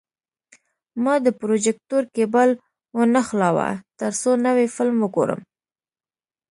ما 1.03 1.13
د 1.25 1.27
پروجیکتور 1.39 2.03
کیبل 2.15 2.49
ونښلاوه، 2.97 3.69
ترڅو 3.99 4.31
نوی 4.45 4.67
فلم 4.75 4.97
وګورم. 5.01 5.41